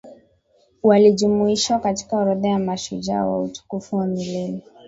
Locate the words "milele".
4.07-4.61